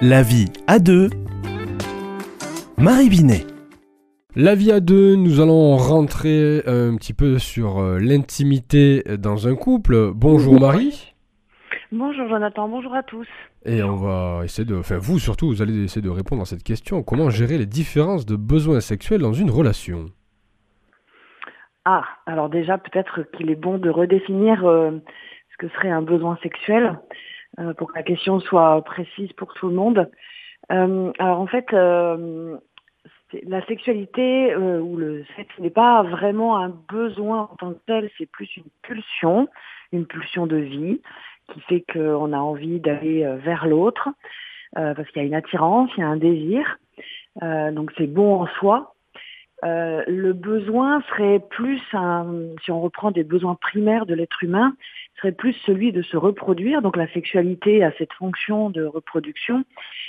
[0.00, 1.10] La vie à deux.
[2.78, 3.44] Marie Binet.
[4.36, 9.56] La vie à deux, nous allons rentrer un petit peu sur euh, l'intimité dans un
[9.56, 10.12] couple.
[10.14, 11.16] Bonjour Marie.
[11.90, 13.26] Bonjour Jonathan, bonjour à tous.
[13.64, 16.62] Et on va essayer de, enfin vous surtout, vous allez essayer de répondre à cette
[16.62, 17.02] question.
[17.02, 20.06] Comment gérer les différences de besoins sexuels dans une relation?
[21.84, 24.92] Ah, alors déjà peut-être qu'il est bon de redéfinir euh,
[25.50, 26.96] ce que serait un besoin sexuel.
[27.58, 30.08] Euh, pour que la question soit précise pour tout le monde.
[30.70, 32.56] Euh, alors en fait, euh,
[33.42, 38.30] la sexualité ou le sexe n'est pas vraiment un besoin en tant que tel, c'est
[38.30, 39.48] plus une pulsion,
[39.92, 41.00] une pulsion de vie
[41.52, 44.08] qui fait qu'on a envie d'aller vers l'autre,
[44.72, 46.78] parce qu'il y a une attirance, il y a un désir.
[47.42, 48.94] donc c'est bon en soi,
[49.64, 51.80] euh, le besoin serait plus,
[52.64, 54.74] si on reprend des besoins primaires de l'être humain,
[55.16, 56.80] serait plus celui de se reproduire.
[56.80, 59.64] Donc la sexualité a cette fonction de reproduction.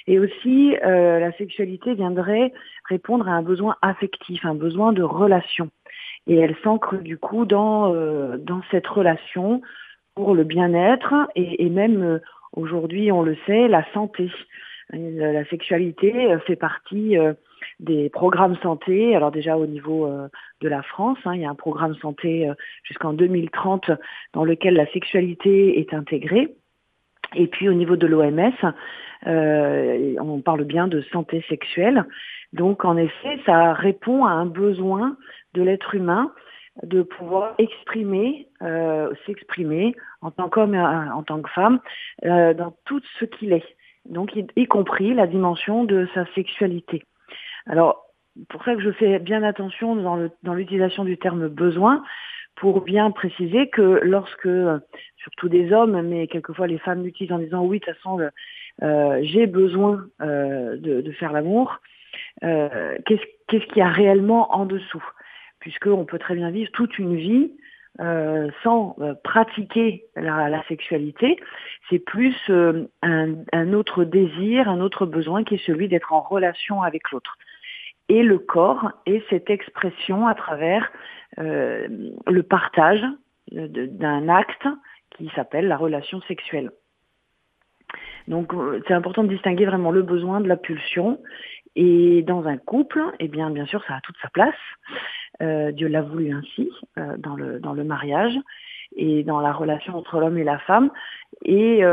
[0.06, 2.54] Et aussi, euh, la sexualité viendrait
[2.86, 5.70] répondre à un besoin affectif, un besoin de relation.
[6.28, 8.38] Et elle s'ancre du coup dans, euh,
[8.70, 9.62] cette relation
[10.14, 12.20] pour le bien-être et, même
[12.54, 14.30] aujourd'hui, on le sait, la santé.
[14.92, 17.16] La sexualité fait partie
[17.80, 19.16] des programmes santé.
[19.16, 20.28] Alors déjà au niveau euh,
[20.62, 23.92] de la France, hein, il y a un programme santé euh, jusqu'en 2030
[24.34, 26.56] dans lequel la sexualité est intégrée.
[27.36, 28.52] Et puis au niveau de l'OMS,
[29.28, 32.06] euh, on parle bien de santé sexuelle.
[32.54, 35.16] Donc en effet, ça répond à un besoin
[35.54, 36.32] de l'être humain
[36.84, 38.48] de pouvoir exprimer,
[39.26, 41.80] s'exprimer en tant qu'homme et en tant que femme
[42.24, 43.66] dans tout ce qu'il est.
[44.06, 47.04] Donc y compris la dimension de sa sexualité.
[47.70, 48.06] Alors,
[48.50, 52.04] pour ça que je fais bien attention dans l'utilisation du terme besoin,
[52.60, 54.50] pour bien préciser que lorsque,
[55.18, 58.20] surtout des hommes, mais quelquefois les femmes l'utilisent en disant oui, de toute façon,
[58.84, 61.80] euh, j'ai besoin euh, de, faire l'amour,
[62.44, 65.04] euh, qu'est-ce qu'il y a réellement en dessous?
[65.60, 67.52] Puisqu'on peut très bien vivre toute une vie
[68.64, 68.96] sans
[69.26, 71.38] pratiquer la, sexualité,
[71.90, 72.34] c'est plus
[73.02, 77.38] un, autre désir, un autre besoin qui est celui d'être en relation avec l'autre
[78.10, 80.92] et le corps et cette expression à travers
[81.38, 81.88] euh,
[82.28, 83.04] le partage
[83.52, 84.68] d'un acte
[85.12, 86.72] qui s'appelle la relation sexuelle.
[88.28, 91.20] Donc euh, c'est important de distinguer vraiment le besoin de la pulsion.
[91.76, 94.56] Et dans un couple, eh bien bien sûr ça a toute sa place.
[95.42, 96.70] Euh, Dieu l'a voulu ainsi
[97.18, 98.34] dans, le, dans le mariage
[98.96, 100.90] et dans la relation entre l'homme et la femme.
[101.46, 101.84] Et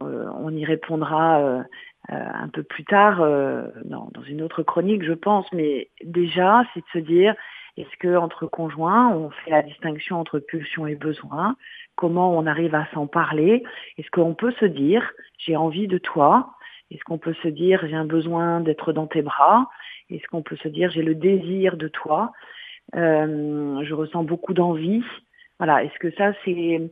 [0.00, 1.62] on y répondra euh,
[2.08, 6.80] un peu plus tard, euh, dans, dans, une autre chronique, je pense, mais déjà, c'est
[6.80, 7.34] de se dire,
[7.76, 11.56] est-ce que entre conjoints, on fait la distinction entre pulsion et besoin
[11.96, 13.62] Comment on arrive à s'en parler?
[13.98, 16.54] Est-ce qu'on peut se dire, j'ai envie de toi?
[16.90, 19.68] Est-ce qu'on peut se dire, j'ai un besoin d'être dans tes bras?
[20.08, 22.32] Est-ce qu'on peut se dire, j'ai le désir de toi?
[22.96, 25.04] Euh, Je ressens beaucoup d'envie.
[25.58, 26.90] Voilà, est-ce que ça, c'est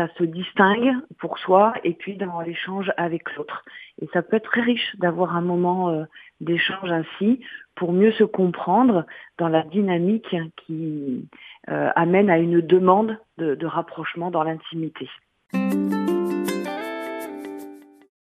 [0.00, 3.62] ça se distingue pour soi et puis dans l'échange avec l'autre.
[4.00, 6.04] Et ça peut être très riche d'avoir un moment euh,
[6.40, 7.40] d'échange ainsi
[7.74, 9.04] pour mieux se comprendre
[9.36, 10.34] dans la dynamique
[10.64, 11.28] qui
[11.68, 15.08] euh, amène à une demande de, de rapprochement dans l'intimité.